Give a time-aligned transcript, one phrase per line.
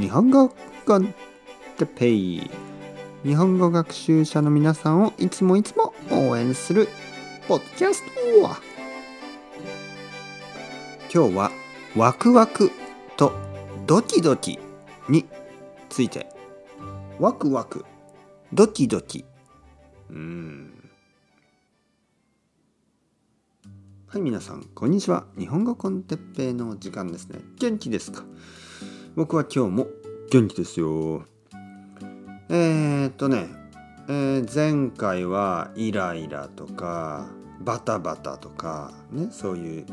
[0.00, 0.48] 日本語
[0.86, 1.14] コン
[1.76, 2.50] テペイ。
[3.22, 6.88] 日本語学習者の皆さんをいつもいつも応援する
[7.46, 8.10] ポッドキャスト
[11.12, 11.50] 今日は
[11.94, 12.70] ワクワク
[13.18, 13.32] と
[13.86, 14.58] ドキドキ
[15.10, 15.26] に
[15.90, 16.26] ついて。
[17.18, 17.84] ワクワク
[18.54, 19.26] ドキドキ。
[20.08, 20.90] うん。
[24.06, 25.26] はい皆さんこんにちは。
[25.38, 27.40] 日本語コンテッペイの時間ですね。
[27.58, 28.24] 元気ですか？
[29.16, 29.86] 僕は今日も
[30.30, 31.24] 元気ですよ。
[32.48, 33.48] えー、っとね、
[34.08, 37.28] えー、前回はイライラとか
[37.60, 39.86] バタバタとかねそういう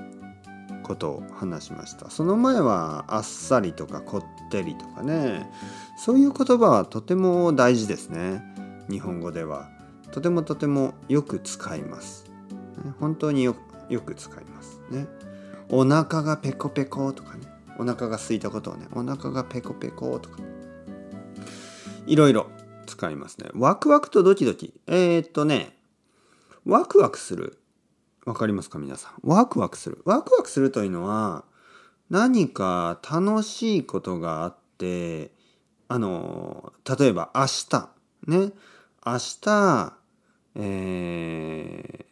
[0.83, 2.09] ことを話しました。
[2.11, 5.49] その前はあっさりとかこってりとかね
[5.97, 8.43] そういう言葉はとても大事ですね。
[8.89, 9.69] 日本語では。
[10.11, 12.25] とてもとてもよく使います。
[12.99, 14.79] 本当によく使います。
[14.89, 15.07] ね。
[15.69, 17.46] お腹がペコペコとかね。
[17.77, 20.37] お腹が空いたことをねお腹がペコペコとか
[22.05, 22.47] いろいろ
[22.85, 23.49] 使いますね。
[23.53, 24.73] ワクワクとドキドキ。
[24.87, 25.77] えー、っとね
[26.65, 27.59] ワクワクする。
[28.25, 29.11] わかりますか皆さん？
[29.27, 30.01] ワクワクする。
[30.05, 31.43] ワクワクするというのは
[32.09, 35.31] 何か楽しいことがあって
[35.87, 37.89] あの例えば明日。
[38.27, 38.51] ね。
[39.05, 39.93] 明日
[40.55, 42.05] え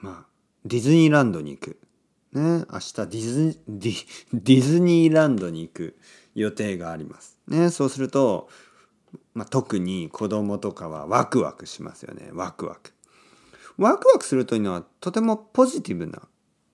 [0.00, 0.26] ー、まあ
[0.64, 1.80] ディズニーランドに行く。
[2.34, 5.96] ね、明日ディズディディズニーランドに行く
[6.34, 7.38] 予定があります。
[7.46, 8.48] ね、そうすると、
[9.34, 12.30] まあ、特に子供とかはワクワクしますよね。
[12.32, 12.92] ワクワク。
[13.78, 16.22] ワクワクするというのはとてもポジティブな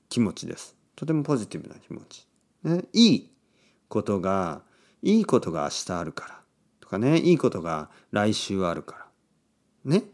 [0.08, 0.77] 気持ちです。
[0.97, 2.27] とてもポジティブな気持ち。
[2.62, 3.31] ね、いい
[3.88, 4.62] ことが、
[5.03, 6.41] いいことが明日あるから。
[6.81, 9.06] とかね、いいことが来週あるから。
[9.84, 10.05] ね。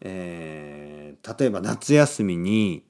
[0.00, 2.84] えー、例えば夏休みに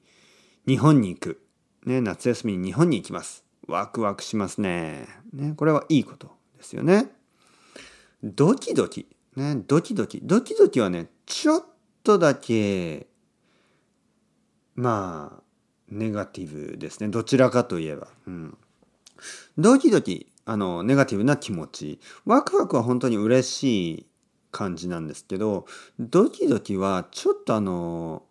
[0.67, 1.42] 日本に行く。
[1.85, 3.43] ね、夏休みに日本に行きます。
[3.67, 5.07] ワクワクしますね。
[5.33, 7.11] ね、これはいいことですよね。
[8.23, 9.07] ドキドキ。
[9.35, 10.21] ね、ドキドキ。
[10.23, 11.63] ドキドキはね、ちょっ
[12.03, 13.07] とだけ、
[14.75, 15.43] まあ、
[15.89, 17.09] ネガティブですね。
[17.09, 18.07] どちらかといえば。
[18.27, 18.57] うん。
[19.57, 21.99] ドキドキ、あの、ネガティブな気持ち。
[22.25, 24.07] ワクワクは本当に嬉しい
[24.51, 25.65] 感じなんですけど、
[25.99, 28.23] ドキドキはちょっとあの、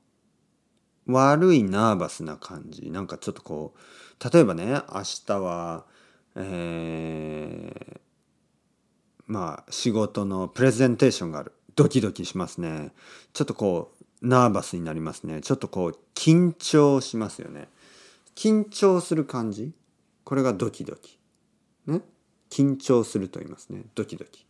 [1.07, 2.91] 悪いナーバスな感じ。
[2.91, 5.85] なんかちょっとこう例えばね明日は
[6.35, 8.01] えー、
[9.27, 11.53] まあ仕事のプレゼンテーションがある。
[11.75, 12.93] ドキドキしますね。
[13.33, 15.41] ちょっとこうナーバスになりますね。
[15.41, 17.69] ちょっとこう緊張しますよね。
[18.35, 19.73] 緊張する感じ？
[20.25, 21.19] これがドキドキ。
[21.87, 22.03] ね？
[22.51, 23.85] 緊張すると言いますね。
[23.95, 24.47] ドキドキ。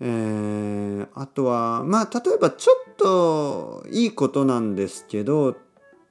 [0.00, 5.56] えー、あとはまあ例えばちょっといいことなんですけど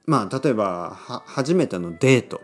[0.06, 2.40] まあ例えば初めてのデート。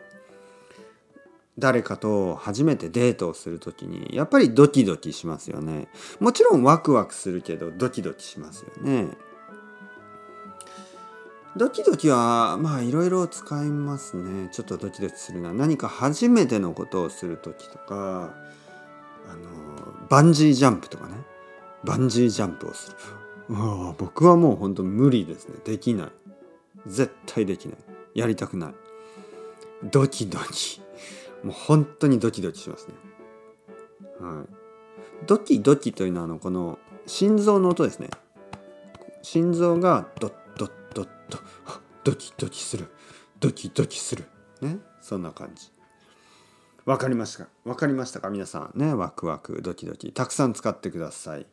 [1.59, 5.89] 誰かと初めてデートをする時にやっぱりドキドキしますよね。
[6.19, 9.09] もちろんワクワクするけどドキドキしますよね。
[11.55, 14.49] ドキドキはまあいろいろ使いますね。
[14.51, 15.53] ちょっとドキドキするな。
[15.53, 18.33] 何か初めてのことをする時とか
[19.29, 19.49] あの
[20.09, 21.22] バンジージャンプとかね。
[21.85, 22.97] バンジージャンプをする。
[23.51, 25.57] あ僕はもう本当無理ですね。
[25.65, 26.09] できない。
[26.87, 27.77] 絶対できない。
[28.15, 28.75] やりたくない。
[29.85, 30.81] ドキドキ。
[31.43, 32.95] もう本当にドキドキしますね。
[34.21, 34.47] はい。
[35.27, 38.11] ドキドキというのはあのこの心臓の音ですね。
[39.23, 41.39] 心臓がドッドッドッド
[42.05, 42.89] ドキドキする。
[43.41, 44.25] ドキドキする。
[44.61, 44.79] ね。
[45.01, 45.73] そんな感じ。
[46.85, 47.45] わかりました。
[47.45, 48.31] かわかりましたか？
[48.31, 48.79] 皆さん。
[48.79, 48.95] ね。
[48.95, 50.13] ワクワクドキドキ。
[50.13, 51.47] たくさん使ってください。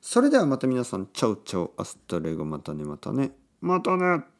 [0.00, 4.35] それではまた皆さん、チャウチャウ、アスタレゴ、またね、またね、またね。